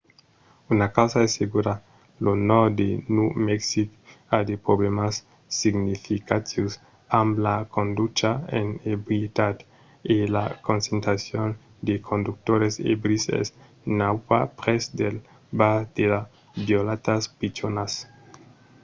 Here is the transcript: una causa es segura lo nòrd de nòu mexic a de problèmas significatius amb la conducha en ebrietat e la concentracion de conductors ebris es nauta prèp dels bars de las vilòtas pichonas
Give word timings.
una 0.71 0.91
causa 0.97 1.17
es 1.25 1.33
segura 1.39 1.73
lo 2.25 2.31
nòrd 2.51 2.71
de 2.81 2.89
nòu 3.15 3.29
mexic 3.49 3.89
a 4.35 4.37
de 4.49 4.55
problèmas 4.67 5.15
significatius 5.61 6.73
amb 7.21 7.29
la 7.45 7.57
conducha 7.75 8.29
en 8.59 8.67
ebrietat 8.95 9.57
e 10.15 10.17
la 10.35 10.45
concentracion 10.67 11.47
de 11.87 11.93
conductors 12.09 12.73
ebris 12.93 13.23
es 13.39 13.47
nauta 13.99 14.39
prèp 14.59 14.83
dels 14.99 15.23
bars 15.59 15.87
de 15.97 16.05
las 16.13 16.27
vilòtas 16.67 17.23
pichonas 17.39 17.93